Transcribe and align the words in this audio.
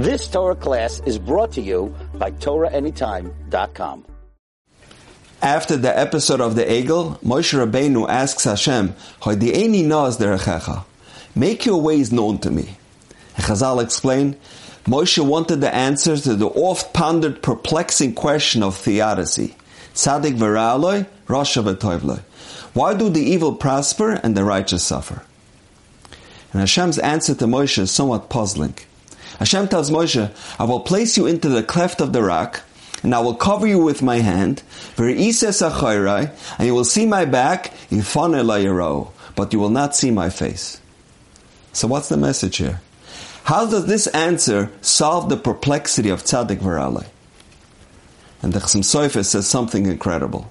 This 0.00 0.28
Torah 0.28 0.56
class 0.56 1.02
is 1.04 1.18
brought 1.18 1.52
to 1.52 1.60
you 1.60 1.94
by 2.14 2.30
TorahAnytime.com. 2.30 4.06
After 5.42 5.76
the 5.76 5.98
episode 5.98 6.40
of 6.40 6.54
the 6.54 6.64
Egel, 6.64 7.18
Moshe 7.22 7.52
Rabbeinu 7.52 8.08
asks 8.08 8.44
Hashem, 8.44 8.94
"Hoidi'eni 9.20 9.84
nos 9.84 10.16
derechecha, 10.16 10.84
make 11.34 11.66
your 11.66 11.82
ways 11.82 12.10
known 12.10 12.38
to 12.38 12.50
me." 12.50 12.78
Chazal 13.40 13.82
explain, 13.82 14.36
Moshe 14.86 15.22
wanted 15.22 15.60
the 15.60 15.74
answers 15.74 16.22
to 16.22 16.34
the 16.34 16.48
oft-pondered, 16.48 17.42
perplexing 17.42 18.14
question 18.14 18.62
of 18.62 18.78
theodicy: 18.78 19.54
Tzadik 19.94 20.38
v'ra'aloi, 20.38 21.04
Rasha 21.28 21.62
v'toivloi. 21.62 22.20
Why 22.72 22.94
do 22.94 23.10
the 23.10 23.20
evil 23.20 23.52
prosper 23.52 24.12
and 24.22 24.34
the 24.34 24.44
righteous 24.44 24.82
suffer? 24.82 25.24
And 26.54 26.60
Hashem's 26.62 26.98
answer 26.98 27.34
to 27.34 27.46
Moshe 27.46 27.76
is 27.76 27.90
somewhat 27.90 28.30
puzzling. 28.30 28.76
Hashem 29.38 29.68
tells 29.68 29.90
Moshe, 29.90 30.30
I 30.58 30.64
will 30.64 30.80
place 30.80 31.16
you 31.16 31.26
into 31.26 31.48
the 31.48 31.62
cleft 31.62 32.00
of 32.00 32.12
the 32.12 32.22
rock, 32.22 32.62
and 33.02 33.14
I 33.14 33.20
will 33.20 33.34
cover 33.34 33.66
you 33.66 33.78
with 33.78 34.02
my 34.02 34.16
hand, 34.16 34.62
and 34.98 35.18
you 35.18 36.74
will 36.74 36.84
see 36.84 37.06
my 37.06 37.24
back, 37.24 37.72
but 39.36 39.52
you 39.52 39.58
will 39.58 39.70
not 39.70 39.96
see 39.96 40.10
my 40.10 40.28
face. 40.28 40.80
So 41.72 41.88
what's 41.88 42.08
the 42.08 42.16
message 42.16 42.56
here? 42.56 42.80
How 43.44 43.66
does 43.66 43.86
this 43.86 44.06
answer 44.08 44.70
solve 44.82 45.28
the 45.28 45.36
perplexity 45.36 46.10
of 46.10 46.22
Tzaddik 46.22 46.58
Varale? 46.58 47.06
And 48.42 48.52
the 48.52 48.60
Chassam 48.60 48.82
Sofer 48.82 49.24
says 49.24 49.46
something 49.46 49.86
incredible. 49.86 50.50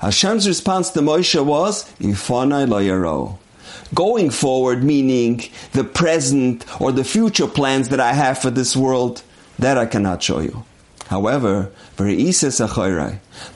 Hashem's 0.00 0.48
response 0.48 0.90
to 0.90 1.00
Moshe 1.00 1.44
was, 1.44 1.84
Ifanai 1.98 2.68
lo 2.68 3.38
Going 3.92 4.30
forward, 4.30 4.82
meaning 4.82 5.42
the 5.72 5.84
present 5.84 6.64
or 6.80 6.92
the 6.92 7.04
future 7.04 7.46
plans 7.46 7.90
that 7.90 8.00
I 8.00 8.12
have 8.12 8.38
for 8.38 8.50
this 8.50 8.76
world, 8.76 9.22
that 9.58 9.76
I 9.76 9.86
cannot 9.86 10.22
show 10.22 10.40
you. 10.40 10.64
However, 11.08 11.70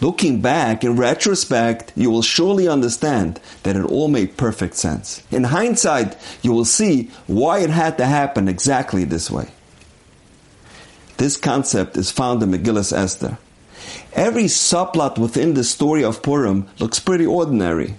looking 0.01 0.41
back 0.41 0.85
in 0.85 0.97
retrospect, 0.97 1.93
you 1.97 2.11
will 2.11 2.23
surely 2.23 2.69
understand 2.69 3.41
that 3.63 3.77
it 3.77 3.85
all 3.85 4.09
made 4.09 4.37
perfect 4.37 4.75
sense. 4.75 5.23
In 5.31 5.45
hindsight, 5.45 6.17
you 6.43 6.53
will 6.53 6.67
see 6.67 7.11
why 7.27 7.61
it 7.61 7.71
had 7.71 7.97
to 7.99 8.05
happen 8.05 8.49
exactly 8.49 9.05
this 9.05 9.31
way. 9.31 9.49
This 11.17 11.37
concept 11.37 11.97
is 11.97 12.11
found 12.11 12.43
in 12.43 12.51
Megillas 12.51 12.93
Esther. 12.93 13.39
Every 14.13 14.45
subplot 14.45 15.19
within 15.19 15.55
the 15.55 15.65
story 15.65 16.05
of 16.05 16.23
Purim 16.23 16.69
looks 16.79 17.01
pretty 17.01 17.27
ordinary. 17.27 17.97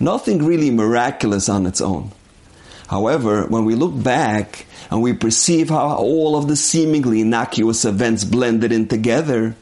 Nothing 0.00 0.44
really 0.44 0.70
miraculous 0.70 1.48
on 1.48 1.66
its 1.66 1.80
own. 1.80 2.12
However, 2.88 3.46
when 3.46 3.64
we 3.64 3.74
look 3.74 4.02
back 4.02 4.66
and 4.90 5.00
we 5.00 5.12
perceive 5.12 5.70
how 5.70 5.96
all 5.96 6.36
of 6.36 6.48
the 6.48 6.56
seemingly 6.56 7.20
innocuous 7.20 7.84
events 7.84 8.24
blended 8.24 8.72
in 8.72 8.88
together, 8.88 9.56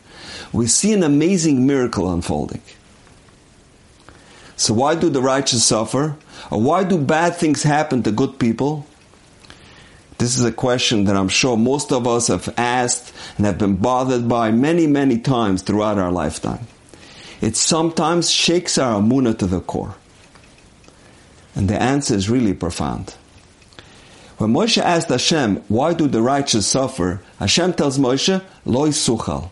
we 0.53 0.67
see 0.67 0.93
an 0.93 1.03
amazing 1.03 1.67
miracle 1.67 2.13
unfolding. 2.13 2.63
So 4.57 4.75
why 4.75 4.95
do 4.95 5.09
the 5.09 5.23
righteous 5.23 5.65
suffer? 5.65 6.17
Or 6.51 6.61
why 6.61 6.85
do 6.85 6.99
bad 6.99 7.37
things 7.37 7.63
happen 7.63 8.03
to 8.03 8.11
good 8.11 8.39
people? 8.39 8.87
This 10.19 10.37
is 10.37 10.45
a 10.45 10.53
question 10.53 11.05
that 11.05 11.17
I'm 11.17 11.29
sure 11.29 11.57
most 11.57 11.93
of 11.93 12.07
us 12.07 12.27
have 12.27 12.53
asked 12.59 13.15
and 13.39 13.47
have 13.47 13.57
been 13.57 13.77
bothered 13.77 14.29
by 14.29 14.51
many, 14.51 14.87
many 14.87 15.19
times 15.19 15.63
throughout 15.63 15.97
our 15.97 16.13
lifetime. 16.13 16.67
It 17.41 17.57
sometimes 17.57 18.31
shakes 18.31 18.77
our 18.77 19.01
emunah 19.01 19.39
to 19.39 19.47
the 19.47 19.61
core. 19.61 19.95
And 21.55 21.69
the 21.69 21.81
answer 21.81 22.15
is 22.15 22.31
really 22.31 22.55
profound. 22.55 23.15
When 24.39 24.53
Moshe 24.55 24.81
asked 24.81 25.09
Hashem, 25.09 25.57
why 25.69 25.93
do 25.93 26.09
the 26.09 26.23
righteous 26.23 26.67
suffer? 26.67 27.21
Hashem 27.39 27.75
tells 27.75 27.99
Moshe, 27.99 28.43
Loi 28.65 28.89
suchal. 28.89 29.51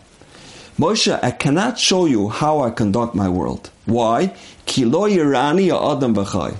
Moshe, 0.79 1.19
I 1.21 1.31
cannot 1.31 1.77
show 1.77 2.05
you 2.05 2.29
how 2.29 2.61
I 2.61 2.71
conduct 2.71 3.13
my 3.13 3.29
world. 3.29 3.69
Why? 3.85 4.33
Ki 4.65 4.85
lo 4.85 5.09
yirani 5.09 5.69
adam 5.69 6.15
v'chai. 6.15 6.55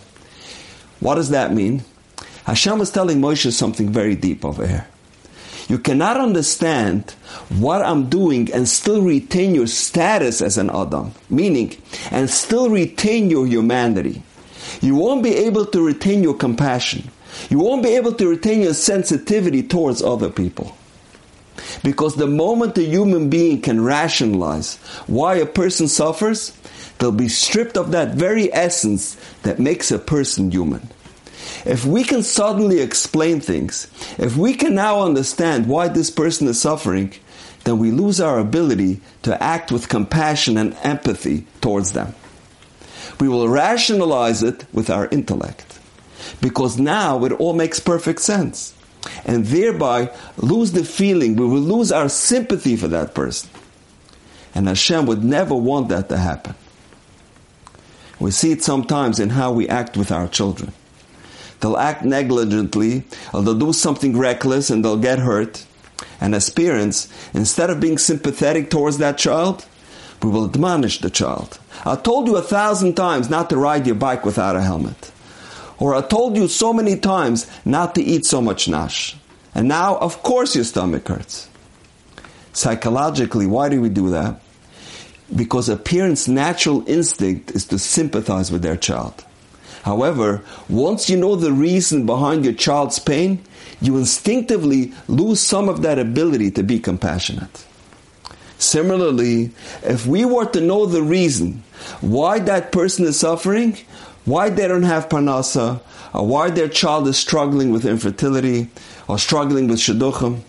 What 0.99 1.15
does 1.15 1.29
that 1.29 1.53
mean? 1.53 1.83
Hashem 2.43 2.81
is 2.81 2.91
telling 2.91 3.21
Moshe 3.21 3.51
something 3.51 3.89
very 3.89 4.15
deep 4.15 4.43
over 4.43 4.67
here. 4.67 4.87
You 5.69 5.77
cannot 5.77 6.17
understand 6.17 7.11
what 7.59 7.83
I'm 7.83 8.09
doing 8.09 8.51
and 8.51 8.67
still 8.67 9.01
retain 9.03 9.53
your 9.53 9.67
status 9.67 10.41
as 10.41 10.57
an 10.57 10.71
Adam, 10.71 11.13
meaning, 11.29 11.77
and 12.09 12.27
still 12.29 12.69
retain 12.69 13.29
your 13.29 13.45
humanity. 13.45 14.23
You 14.81 14.95
won't 14.95 15.23
be 15.23 15.35
able 15.35 15.65
to 15.67 15.85
retain 15.85 16.23
your 16.23 16.33
compassion. 16.33 17.09
You 17.49 17.59
won't 17.59 17.83
be 17.83 17.95
able 17.95 18.13
to 18.13 18.27
retain 18.27 18.61
your 18.61 18.73
sensitivity 18.73 19.63
towards 19.63 20.01
other 20.01 20.29
people. 20.29 20.75
Because 21.83 22.15
the 22.15 22.27
moment 22.27 22.77
a 22.77 22.83
human 22.83 23.29
being 23.29 23.61
can 23.61 23.83
rationalize 23.83 24.77
why 25.07 25.35
a 25.35 25.45
person 25.45 25.87
suffers, 25.87 26.57
they'll 26.97 27.11
be 27.11 27.29
stripped 27.29 27.77
of 27.77 27.91
that 27.91 28.15
very 28.15 28.51
essence 28.53 29.15
that 29.43 29.59
makes 29.59 29.91
a 29.91 29.99
person 29.99 30.51
human. 30.51 30.87
If 31.65 31.85
we 31.85 32.03
can 32.03 32.23
suddenly 32.23 32.79
explain 32.79 33.41
things, 33.41 33.87
if 34.17 34.37
we 34.37 34.53
can 34.53 34.75
now 34.75 35.01
understand 35.01 35.67
why 35.67 35.89
this 35.89 36.09
person 36.09 36.47
is 36.47 36.61
suffering, 36.61 37.13
then 37.65 37.77
we 37.77 37.91
lose 37.91 38.21
our 38.21 38.39
ability 38.39 39.01
to 39.23 39.41
act 39.43 39.71
with 39.71 39.89
compassion 39.89 40.57
and 40.57 40.75
empathy 40.83 41.45
towards 41.61 41.91
them. 41.91 42.15
We 43.19 43.29
will 43.29 43.47
rationalize 43.49 44.43
it 44.43 44.65
with 44.73 44.89
our 44.89 45.07
intellect 45.09 45.79
because 46.41 46.79
now 46.79 47.23
it 47.25 47.31
all 47.33 47.53
makes 47.53 47.79
perfect 47.79 48.21
sense. 48.21 48.73
And 49.25 49.45
thereby 49.45 50.11
lose 50.37 50.73
the 50.73 50.83
feeling, 50.83 51.35
we 51.35 51.45
will 51.45 51.61
lose 51.61 51.91
our 51.91 52.09
sympathy 52.09 52.75
for 52.75 52.87
that 52.89 53.13
person. 53.13 53.49
And 54.53 54.67
Hashem 54.67 55.05
would 55.05 55.23
never 55.23 55.55
want 55.55 55.89
that 55.89 56.09
to 56.09 56.17
happen. 56.17 56.55
We 58.19 58.31
see 58.31 58.51
it 58.51 58.63
sometimes 58.63 59.19
in 59.19 59.29
how 59.29 59.53
we 59.53 59.69
act 59.69 59.95
with 59.95 60.11
our 60.11 60.27
children. 60.27 60.73
They'll 61.61 61.77
act 61.77 62.03
negligently, 62.03 63.03
or 63.33 63.41
they'll 63.41 63.55
do 63.55 63.73
something 63.73 64.17
reckless 64.17 64.69
and 64.69 64.83
they'll 64.83 64.97
get 64.97 65.19
hurt. 65.19 65.65
And 66.21 66.35
as 66.35 66.49
parents, 66.49 67.07
instead 67.33 67.69
of 67.69 67.79
being 67.79 67.97
sympathetic 67.97 68.69
towards 68.69 68.97
that 68.97 69.17
child, 69.17 69.65
we 70.21 70.29
will 70.29 70.45
admonish 70.45 70.99
the 70.99 71.09
child. 71.09 71.58
I 71.85 71.95
told 71.95 72.27
you 72.27 72.37
a 72.37 72.41
thousand 72.41 72.95
times 72.95 73.29
not 73.29 73.49
to 73.49 73.57
ride 73.57 73.85
your 73.85 73.95
bike 73.95 74.25
without 74.25 74.55
a 74.55 74.61
helmet. 74.61 75.11
Or 75.77 75.95
I 75.95 76.01
told 76.01 76.35
you 76.35 76.47
so 76.47 76.73
many 76.73 76.97
times 76.97 77.49
not 77.63 77.95
to 77.95 78.01
eat 78.01 78.25
so 78.25 78.41
much 78.41 78.67
nash. 78.67 79.15
And 79.55 79.67
now, 79.67 79.97
of 79.97 80.21
course, 80.23 80.55
your 80.55 80.65
stomach 80.65 81.07
hurts. 81.07 81.49
Psychologically, 82.53 83.47
why 83.47 83.69
do 83.69 83.79
we 83.81 83.89
do 83.89 84.09
that? 84.09 84.41
Because 85.33 85.69
a 85.69 85.77
parent's 85.77 86.27
natural 86.27 86.83
instinct 86.87 87.51
is 87.51 87.65
to 87.65 87.79
sympathize 87.79 88.51
with 88.51 88.61
their 88.61 88.75
child. 88.75 89.23
However, 89.83 90.43
once 90.67 91.09
you 91.09 91.17
know 91.17 91.35
the 91.35 91.53
reason 91.53 92.05
behind 92.05 92.43
your 92.43 92.53
child's 92.53 92.99
pain, 92.99 93.41
you 93.79 93.97
instinctively 93.97 94.91
lose 95.07 95.39
some 95.39 95.69
of 95.69 95.81
that 95.83 95.99
ability 95.99 96.51
to 96.51 96.63
be 96.63 96.79
compassionate. 96.79 97.65
Similarly, 98.59 99.51
if 99.83 100.05
we 100.05 100.25
were 100.25 100.45
to 100.47 100.59
know 100.59 100.85
the 100.85 101.01
reason 101.01 101.63
why 102.01 102.39
that 102.39 102.73
person 102.73 103.05
is 103.05 103.19
suffering, 103.19 103.77
why 104.25 104.49
they 104.49 104.67
don't 104.67 104.83
have 104.83 105.07
parnasa, 105.07 105.79
or 106.13 106.27
why 106.27 106.49
their 106.49 106.67
child 106.67 107.07
is 107.07 107.17
struggling 107.17 107.71
with 107.71 107.85
infertility, 107.85 108.69
or 109.07 109.17
struggling 109.17 109.69
with 109.69 109.79
shidduchim, 109.79 110.41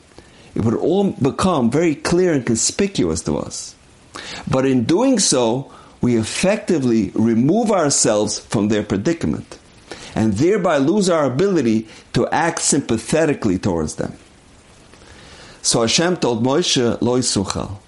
it 0.56 0.65
would 0.65 0.75
all 0.75 1.12
become 1.12 1.71
very 1.71 1.94
clear 1.94 2.32
and 2.32 2.44
conspicuous 2.44 3.22
to 3.22 3.38
us. 3.38 3.76
But 4.50 4.66
in 4.66 4.84
doing 4.84 5.21
so, 5.21 5.72
we 6.00 6.16
effectively 6.16 7.12
remove 7.15 7.71
ourselves 7.71 8.41
from 8.41 8.69
their 8.69 8.82
predicament, 8.82 9.59
and 10.16 10.32
thereby 10.32 10.78
lose 10.78 11.09
our 11.09 11.27
ability 11.27 11.87
to 12.15 12.27
act 12.28 12.60
sympathetically 12.60 13.59
towards 13.59 13.94
them. 13.94 14.15
So 15.62 15.82
Hashem 15.82 16.16
told 16.16 16.42
Moshe, 16.42 17.01
Loi 17.01 17.21
Suchal. 17.21 17.78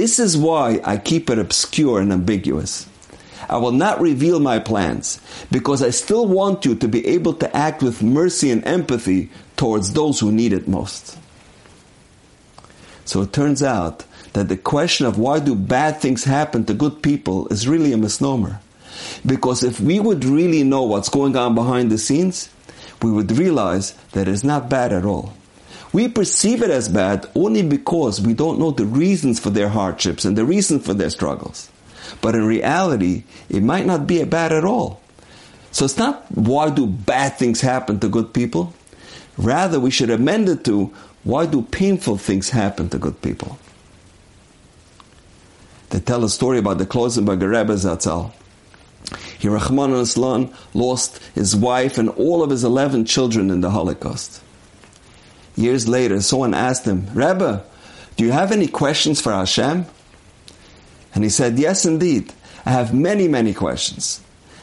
This 0.00 0.18
is 0.18 0.34
why 0.34 0.80
I 0.82 0.96
keep 0.96 1.28
it 1.28 1.38
obscure 1.38 2.00
and 2.00 2.10
ambiguous. 2.10 2.88
I 3.50 3.58
will 3.58 3.72
not 3.72 4.00
reveal 4.00 4.40
my 4.40 4.58
plans 4.58 5.20
because 5.52 5.82
I 5.82 5.90
still 5.90 6.26
want 6.26 6.64
you 6.64 6.74
to 6.74 6.88
be 6.88 7.06
able 7.06 7.34
to 7.34 7.54
act 7.54 7.82
with 7.82 8.02
mercy 8.02 8.50
and 8.50 8.66
empathy 8.66 9.28
towards 9.58 9.92
those 9.92 10.18
who 10.18 10.32
need 10.32 10.54
it 10.54 10.66
most. 10.66 11.18
So 13.04 13.20
it 13.20 13.34
turns 13.34 13.62
out 13.62 14.06
that 14.32 14.48
the 14.48 14.56
question 14.56 15.04
of 15.04 15.18
why 15.18 15.38
do 15.38 15.54
bad 15.54 16.00
things 16.00 16.24
happen 16.24 16.64
to 16.64 16.72
good 16.72 17.02
people 17.02 17.46
is 17.48 17.68
really 17.68 17.92
a 17.92 17.98
misnomer. 17.98 18.58
Because 19.26 19.62
if 19.62 19.82
we 19.82 20.00
would 20.00 20.24
really 20.24 20.64
know 20.64 20.84
what's 20.84 21.10
going 21.10 21.36
on 21.36 21.54
behind 21.54 21.92
the 21.92 21.98
scenes, 21.98 22.48
we 23.02 23.10
would 23.12 23.30
realize 23.32 23.92
that 24.12 24.28
it's 24.28 24.44
not 24.44 24.70
bad 24.70 24.94
at 24.94 25.04
all. 25.04 25.34
We 25.92 26.08
perceive 26.08 26.62
it 26.62 26.70
as 26.70 26.88
bad 26.88 27.28
only 27.34 27.62
because 27.62 28.20
we 28.20 28.34
don't 28.34 28.58
know 28.58 28.70
the 28.70 28.86
reasons 28.86 29.40
for 29.40 29.50
their 29.50 29.68
hardships 29.68 30.24
and 30.24 30.36
the 30.36 30.44
reasons 30.44 30.86
for 30.86 30.94
their 30.94 31.10
struggles. 31.10 31.70
But 32.20 32.34
in 32.34 32.44
reality, 32.46 33.24
it 33.48 33.62
might 33.62 33.86
not 33.86 34.06
be 34.06 34.22
bad 34.24 34.52
at 34.52 34.64
all. 34.64 35.00
So 35.72 35.84
it's 35.84 35.98
not 35.98 36.24
why 36.34 36.70
do 36.70 36.86
bad 36.86 37.38
things 37.38 37.60
happen 37.60 38.00
to 38.00 38.08
good 38.08 38.32
people? 38.32 38.72
Rather, 39.36 39.80
we 39.80 39.90
should 39.90 40.10
amend 40.10 40.48
it 40.48 40.64
to 40.64 40.92
Why 41.22 41.46
do 41.46 41.62
painful 41.62 42.16
things 42.16 42.50
happen 42.50 42.88
to 42.90 42.98
good 42.98 43.20
people? 43.20 43.58
They 45.90 46.00
tell 46.00 46.24
a 46.24 46.30
story 46.30 46.58
about 46.58 46.78
the 46.78 46.86
Klausenberger 46.86 47.50
Rebbe 47.50 47.74
Zatzal. 47.74 48.32
He, 49.38 49.48
Rachmana 49.48 50.00
litzlan, 50.00 50.54
lost 50.72 51.20
his 51.34 51.54
wife 51.56 51.98
and 51.98 52.08
all 52.10 52.42
of 52.42 52.50
his 52.50 52.64
11 52.64 53.04
children 53.06 53.50
in 53.50 53.60
the 53.60 53.70
Holocaust. 53.70 54.42
Years 55.56 55.88
later, 55.88 56.20
someone 56.20 56.54
asked 56.54 56.84
him, 56.84 57.06
Rebbe, 57.14 57.64
do 58.16 58.24
you 58.24 58.32
have 58.32 58.52
any 58.52 58.66
questions 58.66 59.20
for 59.20 59.32
Hashem? 59.32 59.86
And 61.14 61.24
he 61.24 61.30
said, 61.30 61.58
Yes, 61.58 61.84
indeed. 61.84 62.32
I 62.64 62.70
have 62.70 62.94
many, 62.94 63.28
many 63.28 63.54
questions. 63.54 64.20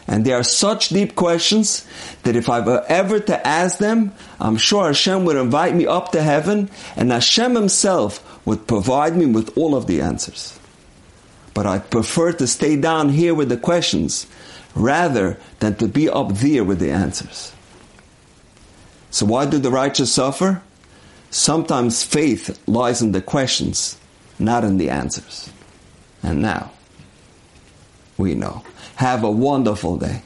And 0.07 0.23
they 0.23 0.31
are 0.31 0.43
such 0.43 0.89
deep 0.89 1.15
questions 1.15 1.85
that 2.23 2.35
if 2.35 2.49
I 2.49 2.61
were 2.61 2.85
ever 2.87 3.19
to 3.19 3.47
ask 3.47 3.77
them, 3.77 4.13
I'm 4.39 4.55
sure 4.55 4.85
Hashem 4.85 5.25
would 5.25 5.35
invite 5.35 5.75
me 5.75 5.85
up 5.85 6.13
to 6.13 6.21
heaven 6.21 6.69
and 6.95 7.11
Hashem 7.11 7.55
Himself 7.55 8.23
would 8.45 8.67
provide 8.67 9.17
me 9.17 9.25
with 9.25 9.57
all 9.57 9.75
of 9.75 9.87
the 9.87 10.01
answers. 10.01 10.57
But 11.53 11.65
I 11.65 11.79
prefer 11.79 12.31
to 12.33 12.47
stay 12.47 12.77
down 12.77 13.09
here 13.09 13.33
with 13.33 13.49
the 13.49 13.57
questions 13.57 14.27
rather 14.75 15.37
than 15.59 15.75
to 15.75 15.87
be 15.87 16.07
up 16.07 16.29
there 16.35 16.63
with 16.63 16.79
the 16.79 16.91
answers. 16.91 17.51
So 19.09 19.25
why 19.25 19.45
do 19.45 19.57
the 19.57 19.71
righteous 19.71 20.13
suffer? 20.13 20.61
Sometimes 21.29 22.03
faith 22.03 22.59
lies 22.67 23.01
in 23.01 23.11
the 23.11 23.21
questions, 23.21 23.97
not 24.39 24.63
in 24.63 24.77
the 24.77 24.89
answers. 24.89 25.49
And 26.23 26.41
now, 26.41 26.71
we 28.17 28.33
know. 28.33 28.63
Have 28.95 29.23
a 29.23 29.31
wonderful 29.31 29.97
day. 29.97 30.21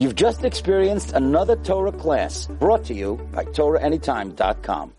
You've 0.00 0.14
just 0.14 0.44
experienced 0.44 1.12
another 1.12 1.56
Torah 1.56 1.92
class 1.92 2.46
brought 2.46 2.84
to 2.84 2.94
you 2.94 3.16
by 3.32 3.44
TorahAnytime.com. 3.44 4.92